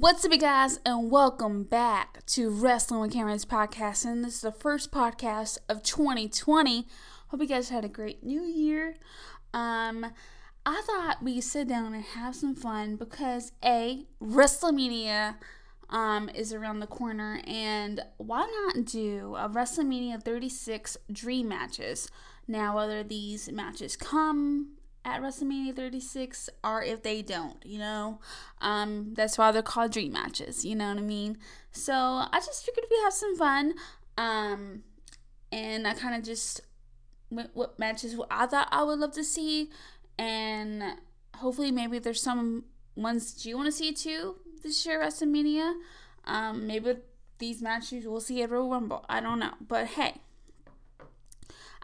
What's 0.00 0.24
up, 0.24 0.30
you 0.30 0.38
guys, 0.38 0.78
and 0.86 1.10
welcome 1.10 1.64
back 1.64 2.24
to 2.26 2.50
Wrestling 2.50 3.00
with 3.00 3.12
Karen's 3.12 3.44
podcast. 3.44 4.04
And 4.04 4.24
this 4.24 4.36
is 4.36 4.40
the 4.42 4.52
first 4.52 4.92
podcast 4.92 5.58
of 5.68 5.82
2020. 5.82 6.86
Hope 7.26 7.40
you 7.40 7.48
guys 7.48 7.70
had 7.70 7.84
a 7.84 7.88
great 7.88 8.22
new 8.22 8.44
year. 8.44 8.94
Um, 9.52 10.06
I 10.64 10.82
thought 10.86 11.20
we'd 11.20 11.40
sit 11.40 11.66
down 11.66 11.94
and 11.94 12.04
have 12.04 12.36
some 12.36 12.54
fun 12.54 12.94
because 12.94 13.50
a 13.64 14.06
WrestleMania 14.22 15.34
um 15.90 16.30
is 16.32 16.52
around 16.52 16.78
the 16.78 16.86
corner, 16.86 17.40
and 17.44 18.00
why 18.18 18.46
not 18.46 18.84
do 18.84 19.34
a 19.36 19.48
WrestleMania 19.48 20.22
36 20.22 20.96
dream 21.10 21.48
matches? 21.48 22.08
Now, 22.46 22.76
whether 22.76 23.02
these 23.02 23.50
matches 23.50 23.96
come 23.96 24.77
at 25.04 25.22
WrestleMania 25.22 25.74
36 25.74 26.50
or 26.62 26.82
if 26.82 27.02
they 27.02 27.22
don't, 27.22 27.64
you 27.64 27.78
know. 27.78 28.20
Um, 28.60 29.14
that's 29.14 29.38
why 29.38 29.52
they're 29.52 29.62
called 29.62 29.92
dream 29.92 30.12
matches, 30.12 30.64
you 30.64 30.74
know 30.74 30.88
what 30.88 30.98
I 30.98 31.02
mean? 31.02 31.38
So 31.72 31.94
I 31.94 32.40
just 32.44 32.64
figured 32.64 32.86
we 32.90 32.98
have 33.04 33.12
some 33.12 33.36
fun. 33.36 33.74
Um, 34.16 34.82
and 35.52 35.86
I 35.86 35.94
kind 35.94 36.14
of 36.14 36.22
just 36.22 36.60
went 37.30 37.50
what 37.54 37.78
matches 37.78 38.18
I 38.30 38.46
thought 38.46 38.68
I 38.70 38.82
would 38.82 38.98
love 38.98 39.12
to 39.12 39.24
see, 39.24 39.70
and 40.18 40.82
hopefully 41.36 41.70
maybe 41.70 41.98
there's 41.98 42.22
some 42.22 42.64
ones 42.96 43.34
that 43.34 43.48
you 43.48 43.56
want 43.56 43.66
to 43.66 43.72
see 43.72 43.92
too 43.92 44.36
this 44.62 44.84
year 44.84 45.00
WrestleMania. 45.00 45.74
Um, 46.24 46.66
maybe 46.66 46.96
these 47.38 47.62
matches 47.62 48.06
we'll 48.06 48.20
see 48.20 48.42
at 48.42 48.50
Royal 48.50 48.70
Rumble. 48.70 49.04
I 49.08 49.20
don't 49.20 49.38
know, 49.38 49.54
but 49.66 49.86
hey, 49.86 50.14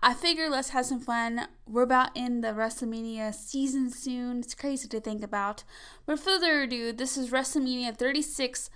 I 0.06 0.12
figure 0.12 0.50
let's 0.50 0.68
have 0.68 0.84
some 0.84 1.00
fun. 1.00 1.48
We're 1.66 1.80
about 1.80 2.14
in 2.14 2.42
the 2.42 2.48
WrestleMania 2.48 3.34
season 3.34 3.88
soon. 3.88 4.40
It's 4.40 4.54
crazy 4.54 4.86
to 4.88 5.00
think 5.00 5.24
about. 5.24 5.64
But 6.04 6.20
further 6.20 6.60
ado, 6.60 6.92
this 6.92 7.16
is 7.16 7.30
WrestleMania 7.30 7.96
36 7.96 8.68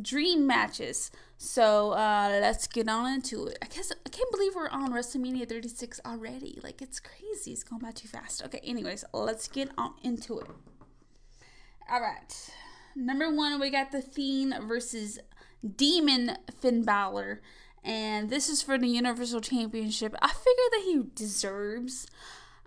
Dream 0.00 0.46
Matches. 0.46 1.10
So 1.36 1.94
uh, 1.94 2.38
let's 2.40 2.68
get 2.68 2.88
on 2.88 3.12
into 3.12 3.48
it. 3.48 3.58
I 3.60 3.66
guess 3.66 3.90
I 3.90 4.08
can't 4.08 4.30
believe 4.30 4.54
we're 4.54 4.68
on 4.68 4.92
WrestleMania 4.92 5.48
36 5.48 6.00
already. 6.06 6.60
Like 6.62 6.80
it's 6.80 7.00
crazy. 7.00 7.50
It's 7.50 7.64
going 7.64 7.82
by 7.82 7.90
too 7.90 8.06
fast. 8.06 8.44
Okay, 8.44 8.60
anyways, 8.62 9.04
let's 9.12 9.48
get 9.48 9.70
on 9.76 9.94
into 10.04 10.38
it. 10.38 10.46
All 11.90 12.00
right. 12.00 12.50
Number 12.94 13.34
one, 13.34 13.58
we 13.58 13.70
got 13.70 13.90
the 13.90 14.00
Fiend 14.00 14.54
versus 14.62 15.18
Demon 15.74 16.36
Finn 16.60 16.84
Balor 16.84 17.40
and 17.84 18.30
this 18.30 18.48
is 18.48 18.62
for 18.62 18.78
the 18.78 18.88
Universal 18.88 19.40
Championship. 19.40 20.14
I 20.20 20.28
figure 20.28 20.70
that 20.72 20.82
he 20.84 21.02
deserves 21.14 22.06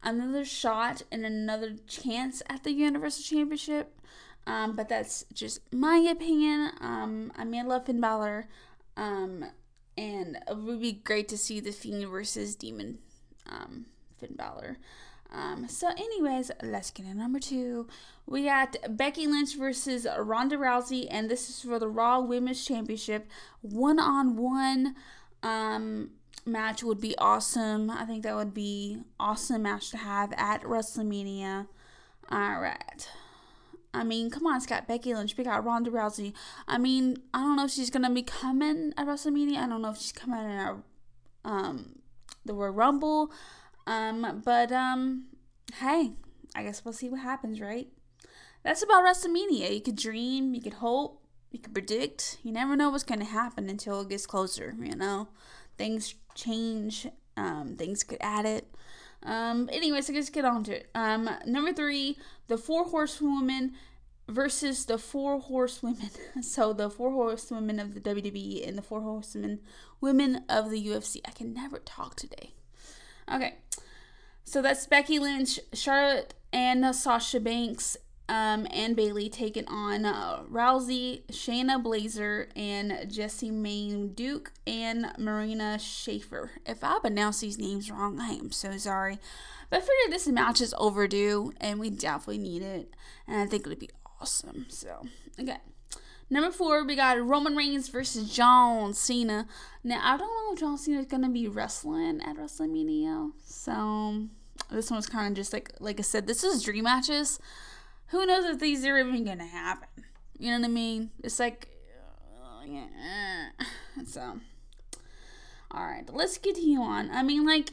another 0.03 0.45
shot 0.45 1.03
and 1.11 1.25
another 1.25 1.75
chance 1.87 2.41
at 2.49 2.63
the 2.63 2.71
Universal 2.71 3.23
Championship. 3.23 3.99
Um, 4.47 4.75
but 4.75 4.89
that's 4.89 5.25
just 5.33 5.61
my 5.73 5.97
opinion. 5.97 6.71
Um, 6.81 7.31
I 7.37 7.43
mean, 7.43 7.61
I 7.61 7.67
love 7.67 7.85
Finn 7.85 8.01
Balor. 8.01 8.47
Um, 8.97 9.45
and 9.97 10.37
it 10.47 10.57
would 10.57 10.81
be 10.81 10.93
great 10.93 11.27
to 11.29 11.37
see 11.37 11.59
the 11.59 11.71
Fiend 11.71 12.07
versus 12.07 12.55
Demon 12.55 12.99
um, 13.47 13.85
Finn 14.17 14.35
Balor. 14.35 14.77
Um, 15.31 15.67
so, 15.69 15.87
anyways, 15.89 16.51
let's 16.61 16.91
get 16.91 17.05
in 17.05 17.17
number 17.17 17.39
two. 17.39 17.87
We 18.25 18.43
got 18.43 18.75
Becky 18.89 19.27
Lynch 19.27 19.55
versus 19.55 20.05
Ronda 20.17 20.57
Rousey, 20.57 21.07
and 21.09 21.29
this 21.29 21.49
is 21.49 21.61
for 21.61 21.79
the 21.79 21.87
Raw 21.87 22.19
Women's 22.19 22.65
Championship. 22.65 23.27
One 23.61 23.99
on 23.99 24.35
one 24.35 24.95
match 26.45 26.83
would 26.83 27.01
be 27.01 27.15
awesome. 27.17 27.89
I 27.89 28.05
think 28.05 28.23
that 28.23 28.35
would 28.35 28.53
be 28.53 28.99
awesome 29.19 29.63
match 29.63 29.91
to 29.91 29.97
have 29.97 30.33
at 30.33 30.63
WrestleMania. 30.63 31.67
All 32.29 32.59
right. 32.59 33.09
I 33.93 34.03
mean, 34.03 34.29
come 34.29 34.47
on, 34.47 34.61
Scott 34.61 34.87
Becky 34.87 35.13
Lynch. 35.13 35.35
We 35.37 35.43
got 35.43 35.65
Ronda 35.65 35.91
Rousey. 35.91 36.33
I 36.67 36.77
mean, 36.77 37.17
I 37.33 37.39
don't 37.39 37.57
know 37.57 37.65
if 37.65 37.71
she's 37.71 37.89
gonna 37.89 38.09
be 38.09 38.23
coming 38.23 38.93
at 38.97 39.05
WrestleMania. 39.05 39.57
I 39.57 39.67
don't 39.67 39.81
know 39.81 39.91
if 39.91 39.97
she's 39.97 40.13
coming 40.13 40.39
at 40.39 40.75
um 41.43 41.99
the 42.45 42.53
Royal 42.53 42.71
Rumble. 42.71 43.31
Um, 43.87 44.41
but 44.45 44.71
um, 44.71 45.25
hey, 45.75 46.11
I 46.55 46.63
guess 46.63 46.83
we'll 46.83 46.93
see 46.93 47.09
what 47.09 47.21
happens, 47.21 47.59
right? 47.59 47.87
That's 48.63 48.83
about 48.83 49.03
WrestleMania. 49.03 49.73
You 49.73 49.81
could 49.81 49.95
dream, 49.95 50.53
you 50.53 50.61
could 50.61 50.73
hope, 50.73 51.23
you 51.51 51.59
could 51.59 51.73
predict. 51.73 52.37
You 52.43 52.51
never 52.51 52.75
know 52.75 52.89
what's 52.89 53.03
gonna 53.03 53.25
happen 53.25 53.69
until 53.69 54.01
it 54.01 54.09
gets 54.09 54.25
closer. 54.25 54.75
You 54.79 54.95
know, 54.95 55.29
things 55.77 56.15
change. 56.35 57.07
Um, 57.37 57.75
things 57.77 58.03
could 58.03 58.19
add 58.21 58.45
it. 58.45 58.67
Um, 59.23 59.69
anyways, 59.71 60.09
let's 60.09 60.29
get 60.29 60.45
on 60.45 60.63
to 60.65 60.77
it. 60.77 60.89
Um, 60.95 61.29
number 61.45 61.73
three, 61.73 62.17
the 62.47 62.57
four 62.57 62.85
horsewomen 62.85 63.73
versus 64.27 64.85
the 64.85 64.97
four 64.97 65.39
horsewomen. 65.39 66.09
So 66.41 66.73
the 66.73 66.89
four 66.89 67.11
horsewomen 67.11 67.79
of 67.79 67.93
the 67.93 68.01
WWE 68.01 68.67
and 68.67 68.77
the 68.77 68.81
four 68.81 69.01
horsewomen 69.01 69.59
women 69.99 70.43
of 70.49 70.71
the 70.71 70.83
UFC. 70.83 71.21
I 71.25 71.31
can 71.31 71.53
never 71.53 71.79
talk 71.79 72.15
today. 72.15 72.53
Okay. 73.29 73.55
So 74.43 74.61
that's 74.61 74.85
Becky 74.87 75.19
Lynch, 75.19 75.59
Charlotte, 75.73 76.33
and 76.51 76.95
Sasha 76.95 77.39
Banks, 77.39 77.97
um, 78.27 78.65
and 78.71 78.95
Bayley 78.95 79.29
taking 79.29 79.67
on 79.67 80.05
uh, 80.05 80.43
Rousey, 80.49 81.23
Shayna 81.27 81.83
Baszler, 81.83 82.47
and 82.55 82.91
Jessamyn 83.11 84.15
Duke, 84.15 84.51
and 84.65 85.11
Marina 85.17 85.77
Shafir. 85.79 86.49
If 86.65 86.83
I 86.83 86.99
pronounce 86.99 87.41
these 87.41 87.59
names 87.59 87.91
wrong, 87.91 88.19
I 88.19 88.29
am 88.29 88.51
so 88.51 88.77
sorry. 88.77 89.19
But 89.69 89.77
I 89.77 89.79
figured 89.81 90.11
this 90.11 90.27
match 90.27 90.61
is 90.61 90.73
overdue, 90.77 91.53
and 91.59 91.79
we 91.79 91.89
definitely 91.89 92.39
need 92.39 92.61
it, 92.61 92.93
and 93.27 93.41
I 93.41 93.45
think 93.45 93.65
it 93.65 93.69
would 93.69 93.79
be 93.79 93.89
awesome. 94.19 94.65
So, 94.69 95.07
okay. 95.39 95.57
Number 96.31 96.49
four, 96.49 96.85
we 96.85 96.95
got 96.95 97.21
Roman 97.21 97.57
Reigns 97.57 97.89
versus 97.89 98.33
John 98.33 98.93
Cena. 98.93 99.47
Now, 99.83 99.99
I 100.01 100.15
don't 100.15 100.29
know 100.29 100.53
if 100.53 100.59
John 100.61 100.77
Cena 100.77 100.99
is 100.99 101.05
going 101.05 101.23
to 101.23 101.29
be 101.29 101.49
wrestling 101.49 102.21
at 102.21 102.37
WrestleMania. 102.37 103.33
So, 103.43 104.27
this 104.71 104.89
one's 104.89 105.07
kind 105.07 105.27
of 105.27 105.33
just 105.33 105.51
like, 105.51 105.73
like 105.81 105.99
I 105.99 106.03
said, 106.03 106.27
this 106.27 106.45
is 106.45 106.63
dream 106.63 106.85
matches. 106.85 107.37
Who 108.07 108.25
knows 108.25 108.45
if 108.45 108.59
these 108.59 108.85
are 108.85 108.97
even 108.97 109.25
going 109.25 109.39
to 109.39 109.45
happen? 109.45 109.89
You 110.39 110.51
know 110.51 110.59
what 110.59 110.65
I 110.65 110.69
mean? 110.69 111.11
It's 111.21 111.37
like, 111.37 111.67
uh, 112.41 112.65
yeah. 112.65 113.49
So, 114.05 114.39
all 115.69 115.85
right, 115.85 116.09
let's 116.13 116.39
you 116.45 116.81
on. 116.81 117.11
I 117.11 117.23
mean, 117.23 117.45
like, 117.45 117.71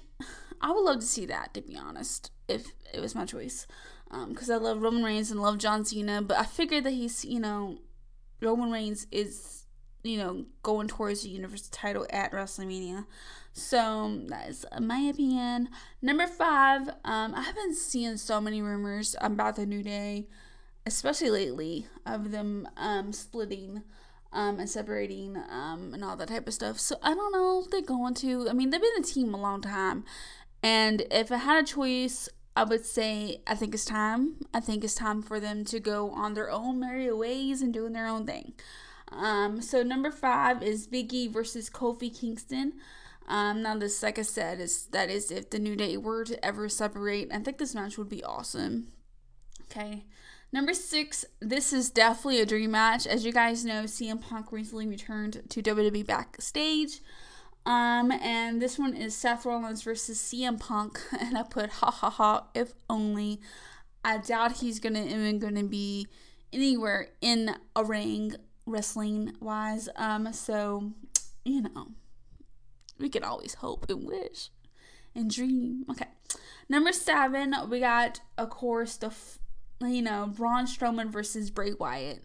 I 0.60 0.72
would 0.72 0.82
love 0.82 0.98
to 0.98 1.06
see 1.06 1.26
that, 1.26 1.54
to 1.54 1.60
be 1.60 1.76
honest, 1.76 2.32
if 2.48 2.72
it 2.92 2.98
was 2.98 3.14
my 3.14 3.24
choice. 3.24 3.68
Because 4.28 4.50
um, 4.50 4.56
I 4.56 4.58
love 4.58 4.82
Roman 4.82 5.04
Reigns 5.04 5.30
and 5.30 5.40
love 5.40 5.58
John 5.58 5.84
Cena, 5.84 6.22
but 6.22 6.38
I 6.38 6.44
figured 6.44 6.82
that 6.84 6.92
he's, 6.94 7.24
you 7.24 7.38
know, 7.38 7.78
Roman 8.40 8.70
Reigns 8.70 9.06
is, 9.10 9.64
you 10.02 10.18
know, 10.18 10.46
going 10.62 10.88
towards 10.88 11.22
the 11.22 11.30
Universal 11.30 11.68
title 11.72 12.06
at 12.10 12.32
WrestleMania. 12.32 13.06
So 13.52 14.20
that 14.26 14.48
is 14.48 14.64
my 14.80 14.98
opinion. 14.98 15.68
Number 16.00 16.26
five, 16.26 16.88
um, 17.04 17.34
I 17.34 17.42
have 17.42 17.54
been 17.54 17.74
seeing 17.74 18.16
so 18.16 18.40
many 18.40 18.62
rumors 18.62 19.16
about 19.20 19.56
the 19.56 19.66
New 19.66 19.82
Day, 19.82 20.28
especially 20.86 21.30
lately, 21.30 21.86
of 22.06 22.30
them 22.30 22.68
um, 22.76 23.12
splitting 23.12 23.82
um, 24.32 24.60
and 24.60 24.68
separating 24.68 25.36
um, 25.50 25.92
and 25.94 26.04
all 26.04 26.16
that 26.16 26.28
type 26.28 26.46
of 26.46 26.54
stuff. 26.54 26.78
So 26.78 26.96
I 27.02 27.14
don't 27.14 27.32
know 27.32 27.62
if 27.64 27.70
they're 27.70 27.82
going 27.82 28.14
to. 28.14 28.48
I 28.48 28.52
mean, 28.52 28.70
they've 28.70 28.80
been 28.80 29.00
a 29.00 29.02
team 29.02 29.34
a 29.34 29.40
long 29.40 29.60
time. 29.62 30.04
And 30.62 31.04
if 31.10 31.30
I 31.32 31.36
had 31.36 31.64
a 31.64 31.66
choice, 31.66 32.28
I 32.58 32.64
would 32.64 32.84
say 32.84 33.40
I 33.46 33.54
think 33.54 33.72
it's 33.72 33.84
time. 33.84 34.34
I 34.52 34.58
think 34.58 34.82
it's 34.82 34.96
time 34.96 35.22
for 35.22 35.38
them 35.38 35.64
to 35.66 35.78
go 35.78 36.10
on 36.10 36.34
their 36.34 36.50
own 36.50 36.80
merry 36.80 37.12
ways 37.12 37.62
and 37.62 37.72
doing 37.72 37.92
their 37.92 38.08
own 38.08 38.26
thing. 38.26 38.54
Um, 39.12 39.62
so 39.62 39.84
number 39.84 40.10
five 40.10 40.60
is 40.60 40.88
Biggie 40.88 41.30
versus 41.30 41.70
Kofi 41.70 42.12
Kingston. 42.12 42.72
Um, 43.28 43.62
now 43.62 43.78
this, 43.78 44.02
like 44.02 44.18
I 44.18 44.22
said, 44.22 44.58
is 44.58 44.86
that 44.86 45.08
is 45.08 45.30
if 45.30 45.50
the 45.50 45.60
New 45.60 45.76
Day 45.76 45.96
were 45.96 46.24
to 46.24 46.44
ever 46.44 46.68
separate. 46.68 47.28
I 47.32 47.38
think 47.38 47.58
this 47.58 47.76
match 47.76 47.96
would 47.96 48.08
be 48.08 48.24
awesome. 48.24 48.88
Okay. 49.70 50.06
Number 50.52 50.74
six, 50.74 51.24
this 51.38 51.72
is 51.72 51.90
definitely 51.90 52.40
a 52.40 52.46
dream 52.46 52.72
match. 52.72 53.06
As 53.06 53.24
you 53.24 53.32
guys 53.32 53.64
know, 53.64 53.84
CM 53.84 54.20
Punk 54.20 54.50
recently 54.50 54.88
returned 54.88 55.42
to 55.48 55.62
WWE 55.62 56.04
backstage. 56.04 57.02
Um, 57.68 58.10
and 58.12 58.62
this 58.62 58.78
one 58.78 58.94
is 58.94 59.14
Seth 59.14 59.44
Rollins 59.44 59.82
versus 59.82 60.18
CM 60.18 60.58
Punk, 60.58 60.98
and 61.20 61.36
I 61.36 61.42
put 61.42 61.68
ha 61.68 61.90
ha 61.90 62.08
ha. 62.08 62.46
If 62.54 62.72
only, 62.88 63.42
I 64.02 64.16
doubt 64.16 64.56
he's 64.56 64.80
gonna 64.80 65.04
even 65.04 65.38
gonna 65.38 65.64
be 65.64 66.08
anywhere 66.50 67.08
in 67.20 67.54
a 67.76 67.84
ring 67.84 68.36
wrestling 68.64 69.34
wise. 69.38 69.90
Um, 69.96 70.32
so 70.32 70.92
you 71.44 71.60
know, 71.60 71.88
we 72.98 73.10
can 73.10 73.22
always 73.22 73.52
hope 73.52 73.84
and 73.90 74.06
wish 74.06 74.48
and 75.14 75.30
dream. 75.30 75.84
Okay, 75.90 76.08
number 76.70 76.90
seven, 76.92 77.54
we 77.68 77.80
got 77.80 78.22
of 78.38 78.48
course 78.48 78.96
the 78.96 79.12
you 79.82 80.00
know 80.00 80.26
Braun 80.26 80.64
Strowman 80.64 81.10
versus 81.10 81.50
Bray 81.50 81.74
Wyatt 81.74 82.24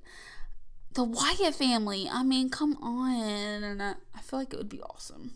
the 0.93 1.03
Wyatt 1.03 1.55
family. 1.55 2.07
I 2.11 2.23
mean, 2.23 2.49
come 2.49 2.77
on. 2.81 3.63
And 3.63 3.81
I, 3.81 3.95
I 4.15 4.21
feel 4.21 4.39
like 4.39 4.53
it 4.53 4.57
would 4.57 4.69
be 4.69 4.81
awesome. 4.81 5.33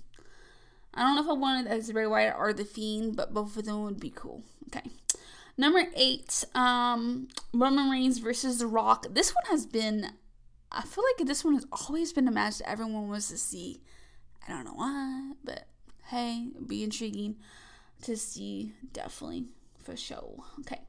I 0.93 1.01
don't 1.01 1.15
know 1.15 1.23
if 1.23 1.29
I 1.29 1.33
wanted 1.33 1.67
as 1.71 1.91
Bray 1.91 2.07
Wyatt 2.07 2.35
or 2.37 2.53
the 2.53 2.65
Fiend, 2.65 3.15
but 3.15 3.33
both 3.33 3.57
of 3.57 3.65
them 3.65 3.83
would 3.83 3.99
be 3.99 4.09
cool. 4.09 4.43
Okay. 4.67 4.89
Number 5.57 5.85
eight, 5.95 6.43
um, 6.53 7.27
Roman 7.53 7.89
Reigns 7.89 8.19
versus 8.19 8.59
The 8.59 8.67
Rock. 8.67 9.07
This 9.11 9.33
one 9.33 9.45
has 9.49 9.65
been 9.65 10.11
I 10.71 10.81
feel 10.81 11.03
like 11.03 11.27
this 11.27 11.45
one 11.45 11.55
has 11.55 11.65
always 11.71 12.13
been 12.13 12.27
a 12.27 12.31
match 12.31 12.59
that 12.59 12.69
everyone 12.69 13.09
wants 13.09 13.29
to 13.29 13.37
see. 13.37 13.81
I 14.47 14.51
don't 14.51 14.65
know 14.65 14.73
why, 14.73 15.31
but 15.43 15.67
hey, 16.05 16.49
be 16.65 16.83
intriguing 16.83 17.37
to 18.03 18.17
see 18.17 18.73
definitely 18.93 19.45
for 19.83 19.95
sure. 19.95 20.43
Okay. 20.59 20.81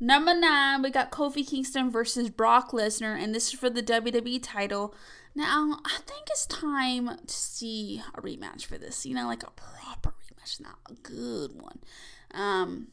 Number 0.00 0.32
nine, 0.32 0.82
we 0.82 0.90
got 0.90 1.10
Kofi 1.10 1.48
Kingston 1.48 1.90
versus 1.90 2.30
Brock 2.30 2.70
Lesnar, 2.70 3.20
and 3.20 3.34
this 3.34 3.48
is 3.48 3.58
for 3.58 3.68
the 3.68 3.82
WWE 3.82 4.38
title. 4.40 4.94
Now, 5.34 5.80
I 5.84 5.98
think 6.06 6.28
it's 6.30 6.46
time 6.46 7.08
to 7.08 7.34
see 7.34 8.00
a 8.14 8.22
rematch 8.22 8.64
for 8.64 8.78
this. 8.78 9.04
You 9.04 9.14
know, 9.14 9.26
like 9.26 9.42
a 9.42 9.50
proper 9.50 10.10
rematch, 10.10 10.60
not 10.60 10.78
a 10.88 10.94
good 10.94 11.60
one. 11.60 11.80
Um, 12.32 12.88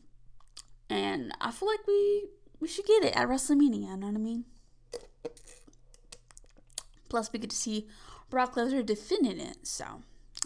and 0.90 1.32
I 1.40 1.52
feel 1.52 1.68
like 1.68 1.86
we 1.88 2.26
we 2.60 2.68
should 2.68 2.86
get 2.86 3.04
it 3.04 3.16
at 3.16 3.28
WrestleMania. 3.28 3.82
You 3.82 3.98
know 3.98 4.08
what 4.08 4.16
I 4.16 4.20
mean? 4.20 4.46
Plus, 7.08 7.32
we 7.32 7.38
get 7.38 7.52
to 7.52 7.56
see 7.56 7.88
Brock 8.32 8.56
Lesnar 8.56 8.84
defending 8.84 9.40
it, 9.40 9.68
so 9.68 10.02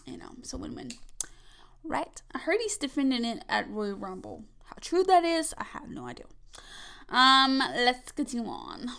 you 0.06 0.17
know, 0.17 0.31
a 0.51 0.57
win-win, 0.57 0.91
right? 1.85 2.21
I 2.33 2.39
heard 2.39 2.57
he's 2.61 2.75
defending 2.75 3.23
it 3.23 3.45
at 3.47 3.69
Royal 3.69 3.95
Rumble. 3.95 4.44
How 4.65 4.75
true 4.81 5.06
that 5.06 5.23
is, 5.23 5.53
I 5.57 5.63
have 5.63 5.89
no 5.89 6.06
idea. 6.06 6.25
Um, 7.09 7.59
let's 7.59 8.11
continue 8.11 8.47
on. 8.47 8.89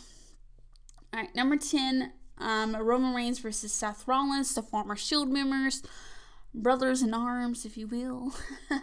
All 1.12 1.20
right, 1.20 1.34
number 1.34 1.56
10, 1.56 2.12
um, 2.38 2.76
Roman 2.76 3.14
Reigns 3.14 3.38
versus 3.38 3.72
Seth 3.72 4.06
Rollins, 4.06 4.54
the 4.54 4.62
former 4.62 4.96
Shield 4.96 5.28
members, 5.28 5.82
brothers 6.54 7.02
in 7.02 7.14
arms, 7.14 7.64
if 7.64 7.76
you 7.76 7.86
will. 7.86 8.34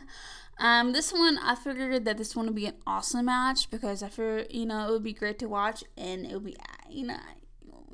um, 0.59 0.93
this 0.93 1.11
one, 1.11 1.37
I 1.39 1.55
figured 1.55 2.05
that 2.05 2.17
this 2.17 2.35
one 2.35 2.47
would 2.47 2.55
be 2.55 2.67
an 2.67 2.75
awesome 2.85 3.25
match 3.25 3.69
because 3.69 4.03
I 4.03 4.09
feel, 4.09 4.45
you 4.49 4.65
know, 4.65 4.87
it 4.87 4.91
would 4.91 5.03
be 5.03 5.13
great 5.13 5.39
to 5.39 5.47
watch 5.47 5.83
and 5.97 6.25
it 6.25 6.33
would 6.33 6.45
be, 6.45 6.57
you 6.89 7.07
know, 7.07 7.17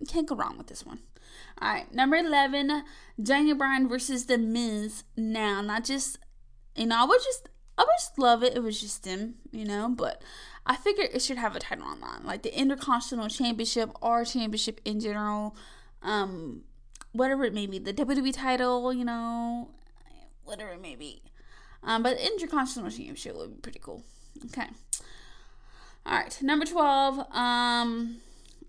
can't 0.07 0.27
go 0.27 0.35
wrong 0.35 0.57
with 0.57 0.67
this 0.67 0.85
one. 0.85 0.99
All 1.61 1.71
right, 1.71 1.93
number 1.93 2.15
11, 2.15 2.83
Daniel 3.21 3.57
Bryan 3.57 3.87
versus 3.87 4.25
The 4.25 4.37
Miz. 4.37 5.03
Now, 5.15 5.61
not 5.61 5.83
just, 5.85 6.17
you 6.75 6.87
know, 6.87 6.97
I 7.01 7.03
was 7.05 7.23
just, 7.23 7.49
I 7.77 7.81
would 7.81 7.95
just 7.97 8.19
love 8.19 8.43
it. 8.43 8.55
It 8.55 8.63
was 8.63 8.79
just 8.79 9.05
him, 9.05 9.35
you 9.51 9.65
know, 9.65 9.89
but 9.89 10.21
I 10.65 10.75
figured 10.75 11.09
it 11.13 11.21
should 11.21 11.37
have 11.37 11.55
a 11.55 11.59
title 11.59 11.85
online, 11.85 12.23
like 12.23 12.43
the 12.43 12.57
Intercontinental 12.57 13.29
Championship 13.29 13.89
or 14.01 14.23
Championship 14.23 14.79
in 14.85 14.99
general, 14.99 15.55
um, 16.01 16.61
whatever 17.11 17.43
it 17.43 17.53
may 17.53 17.65
be, 17.65 17.79
the 17.79 17.93
WWE 17.93 18.33
title, 18.33 18.93
you 18.93 19.03
know, 19.03 19.69
whatever 20.43 20.71
it 20.71 20.81
may 20.81 20.95
be. 20.95 21.21
Um, 21.83 22.03
but 22.03 22.19
Intercontinental 22.19 22.91
Championship 22.91 23.35
would 23.35 23.55
be 23.55 23.61
pretty 23.61 23.79
cool. 23.79 24.03
Okay. 24.45 24.67
All 26.05 26.17
right, 26.17 26.37
number 26.41 26.65
12, 26.65 27.19
um, 27.31 28.17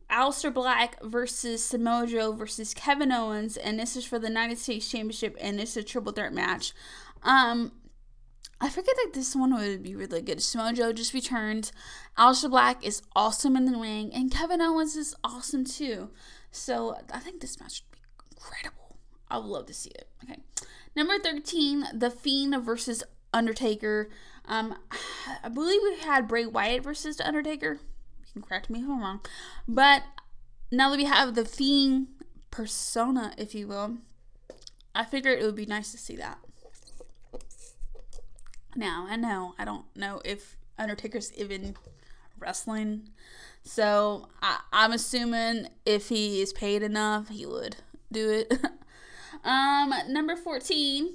Aleister 0.08 0.54
Black 0.54 1.02
versus 1.02 1.64
Samoa 1.64 2.06
Joe 2.06 2.32
versus 2.32 2.72
Kevin 2.74 3.10
Owens, 3.10 3.56
and 3.56 3.78
this 3.78 3.96
is 3.96 4.04
for 4.04 4.18
the 4.18 4.28
United 4.28 4.58
States 4.58 4.88
Championship, 4.88 5.36
and 5.40 5.60
it's 5.60 5.76
a 5.76 5.82
triple 5.82 6.12
threat 6.12 6.32
match. 6.32 6.72
Um, 7.24 7.72
I 8.60 8.68
forget 8.70 8.94
that 8.96 9.12
this 9.12 9.34
one 9.36 9.54
would 9.54 9.82
be 9.82 9.94
really 9.94 10.22
good. 10.22 10.42
Samoa 10.42 10.72
Joe 10.72 10.92
just 10.92 11.12
returned. 11.12 11.70
Aleister 12.16 12.48
Black 12.48 12.84
is 12.84 13.02
awesome 13.14 13.56
in 13.56 13.64
the 13.64 13.76
ring, 13.76 14.10
and 14.14 14.30
Kevin 14.30 14.62
Owens 14.62 14.96
is 14.96 15.14
awesome 15.22 15.64
too. 15.64 16.10
So 16.50 16.96
I 17.12 17.18
think 17.18 17.40
this 17.40 17.60
match 17.60 17.82
would 17.82 17.98
be 17.98 18.36
incredible. 18.36 18.96
I 19.28 19.38
would 19.38 19.46
love 19.46 19.66
to 19.66 19.74
see 19.74 19.90
it. 19.90 20.08
Okay, 20.22 20.40
number 20.94 21.18
thirteen, 21.18 21.84
The 21.92 22.10
Fiend 22.10 22.56
versus 22.64 23.02
Undertaker. 23.32 24.08
Um, 24.46 24.76
I 25.42 25.48
believe 25.48 25.80
we 25.82 25.98
had 25.98 26.28
Bray 26.28 26.46
Wyatt 26.46 26.84
versus 26.84 27.16
the 27.16 27.26
Undertaker. 27.26 27.72
You 27.72 28.32
can 28.32 28.42
correct 28.42 28.70
me 28.70 28.78
if 28.80 28.84
I'm 28.84 29.00
wrong, 29.00 29.20
but 29.66 30.04
now 30.70 30.90
that 30.90 30.96
we 30.96 31.04
have 31.04 31.34
the 31.34 31.44
Fiend 31.44 32.08
persona, 32.50 33.34
if 33.36 33.54
you 33.54 33.66
will, 33.66 33.98
I 34.94 35.04
figured 35.04 35.40
it 35.40 35.44
would 35.44 35.56
be 35.56 35.66
nice 35.66 35.90
to 35.92 35.98
see 35.98 36.16
that. 36.16 36.38
Now, 38.76 39.06
I 39.08 39.16
know, 39.16 39.54
I 39.58 39.64
don't 39.64 39.84
know 39.96 40.20
if 40.24 40.56
Undertaker's 40.78 41.32
even 41.34 41.76
wrestling. 42.38 43.10
So 43.62 44.28
I, 44.42 44.60
I'm 44.72 44.92
assuming 44.92 45.68
if 45.86 46.08
he 46.08 46.42
is 46.42 46.52
paid 46.52 46.82
enough, 46.82 47.28
he 47.28 47.46
would 47.46 47.76
do 48.12 48.30
it. 48.30 48.52
um, 49.44 49.92
number 50.08 50.36
14, 50.36 51.14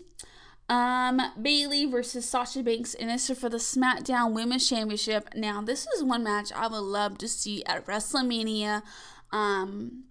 um, 0.70 1.22
Bayley 1.42 1.86
versus 1.86 2.28
Sasha 2.28 2.64
Banks, 2.64 2.94
and 2.94 3.10
this 3.10 3.30
is 3.30 3.40
for 3.40 3.50
the 3.50 3.58
SmackDown 3.58 4.34
Women's 4.34 4.68
Championship. 4.68 5.30
Now, 5.36 5.62
this 5.62 5.88
is 5.96 6.04
one 6.04 6.24
match 6.24 6.52
I 6.54 6.68
would 6.68 6.78
love 6.80 7.18
to 7.20 7.28
see 7.28 7.64
at 7.66 7.86
WrestleMania. 7.86 8.84
Um, 9.32 10.06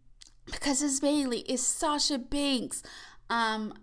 because 0.46 0.82
it's 0.82 1.00
Bayley, 1.00 1.40
it's 1.40 1.62
Sasha 1.62 2.18
Banks. 2.18 2.82
Um, 3.28 3.74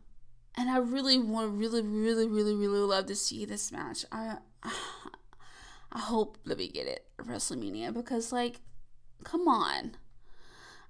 and 0.57 0.69
I 0.69 0.77
really 0.77 1.17
want, 1.19 1.57
really, 1.57 1.81
really, 1.81 2.27
really, 2.27 2.55
really 2.55 2.79
love 2.79 3.07
to 3.07 3.15
see 3.15 3.45
this 3.45 3.71
match. 3.71 4.05
I, 4.11 4.37
I 5.91 5.99
hope 5.99 6.37
that 6.45 6.57
we 6.57 6.69
get 6.69 6.87
it 6.87 7.05
at 7.19 7.25
WrestleMania 7.25 7.93
because, 7.93 8.31
like, 8.31 8.61
come 9.23 9.47
on. 9.47 9.95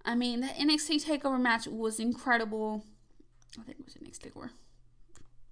I 0.04 0.16
mean, 0.16 0.42
the 0.42 0.48
NXT 0.48 1.06
Takeover 1.06 1.42
match 1.42 1.68
was 1.68 2.00
incredible. 2.00 2.84
I 3.60 3.64
think 3.64 3.80
it 3.80 3.86
was 3.86 3.96
NXT 3.96 4.32
Takeover. 4.32 4.50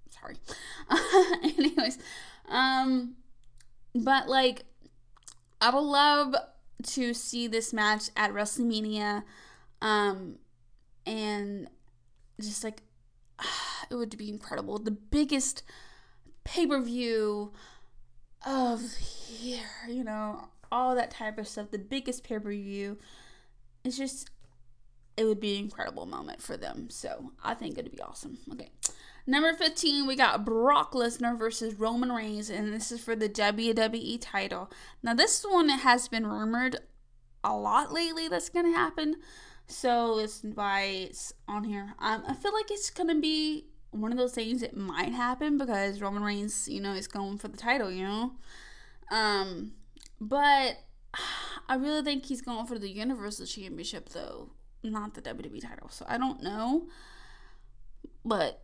Sorry. 0.10 0.36
Anyways, 1.58 1.98
um, 2.48 3.16
but 3.96 4.30
like, 4.30 4.64
I 5.60 5.74
would 5.74 5.82
love 5.82 6.36
to 6.84 7.14
see 7.14 7.48
this 7.48 7.74
match 7.74 8.10
at 8.16 8.32
WrestleMania, 8.32 9.24
um, 9.82 10.38
and 11.06 11.68
just 12.40 12.64
like 12.64 12.82
it 13.90 13.96
would 13.96 14.18
be 14.18 14.30
incredible. 14.30 14.80
The 14.80 14.92
biggest 14.92 15.64
pay 16.44 16.68
per 16.68 16.82
view 16.82 17.52
of 18.46 18.82
here, 18.98 19.70
you 19.88 20.04
know, 20.04 20.50
all 20.72 20.96
that 20.96 21.12
type 21.12 21.38
of 21.38 21.48
stuff. 21.48 21.72
The 21.72 21.80
biggest 21.80 22.24
pay 22.24 22.40
per 22.40 22.50
view. 22.50 22.98
It's 23.84 23.98
just, 23.98 24.30
it 25.18 25.26
would 25.26 25.40
be 25.40 25.58
an 25.58 25.66
incredible 25.66 26.06
moment 26.06 26.42
for 26.42 26.58
them. 26.58 26.90
So 26.90 27.32
I 27.44 27.54
think 27.54 27.78
it'd 27.78 27.92
be 27.92 28.02
awesome. 28.02 28.38
Okay. 28.52 28.70
Number 29.26 29.54
15, 29.54 30.06
we 30.06 30.18
got 30.18 30.44
Brock 30.44 30.92
Lesnar 30.92 31.38
versus 31.38 31.76
Roman 31.76 32.12
Reigns, 32.12 32.50
and 32.50 32.74
this 32.74 32.92
is 32.92 33.02
for 33.02 33.16
the 33.16 33.30
WWE 33.30 34.18
title. 34.20 34.70
Now, 35.02 35.14
this 35.14 35.46
one 35.48 35.70
has 35.70 36.10
been 36.10 36.28
rumored 36.28 36.78
a 37.42 37.56
lot 37.56 37.94
lately 37.94 38.28
that's 38.28 38.50
going 38.50 38.66
to 38.66 38.78
happen. 38.78 39.16
So 39.74 40.20
it's 40.20 40.42
why 40.44 40.84
it's 40.84 41.34
on 41.48 41.64
here. 41.64 41.96
Um, 42.00 42.24
I 42.28 42.36
feel 42.36 42.54
like 42.54 42.70
it's 42.70 42.92
gonna 42.92 43.20
be 43.20 43.66
one 43.90 44.12
of 44.12 44.18
those 44.18 44.34
things 44.34 44.62
that 44.62 44.78
might 44.78 45.14
happen 45.14 45.58
because 45.58 46.00
Roman 46.00 46.24
Reigns, 46.24 46.68
you 46.70 46.80
know, 46.80 46.94
is 46.94 47.08
going 47.08 47.40
for 47.40 47.48
the 47.48 47.58
title, 47.58 47.92
you 47.92 48.04
know. 48.04 48.34
Um, 49.12 49.74
but 50.22 50.78
I 51.68 51.76
really 51.76 52.04
think 52.04 52.26
he's 52.26 52.42
going 52.42 52.68
for 52.68 52.78
the 52.78 52.88
Universal 52.88 53.48
Championship 53.48 54.10
though, 54.10 54.52
not 54.84 55.16
the 55.16 55.22
WWE 55.22 55.62
title. 55.62 55.90
So 55.90 56.06
I 56.08 56.18
don't 56.18 56.42
know, 56.44 56.88
but 58.24 58.62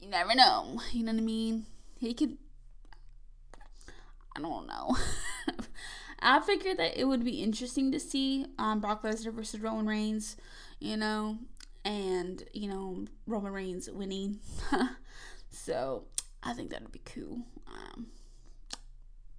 you 0.00 0.08
never 0.08 0.34
know. 0.34 0.80
You 0.92 1.02
know 1.04 1.12
what 1.12 1.18
I 1.18 1.24
mean? 1.24 1.66
He 1.98 2.14
could. 2.14 2.38
I 4.36 4.40
don't 4.40 4.66
know. 4.66 4.96
I 6.22 6.40
figured 6.40 6.78
that 6.78 6.98
it 6.98 7.04
would 7.04 7.24
be 7.24 7.42
interesting 7.42 7.90
to 7.92 8.00
see 8.00 8.46
um, 8.58 8.80
Brock 8.80 9.02
Lesnar 9.02 9.32
versus 9.32 9.60
Roman 9.60 9.86
Reigns, 9.86 10.36
you 10.78 10.96
know, 10.96 11.38
and 11.84 12.44
you 12.52 12.68
know 12.68 13.04
Roman 13.26 13.52
Reigns 13.52 13.90
winning. 13.90 14.38
so 15.50 16.04
I 16.42 16.52
think 16.52 16.70
that 16.70 16.82
would 16.82 16.92
be 16.92 17.02
cool. 17.04 17.42
Um, 17.66 18.06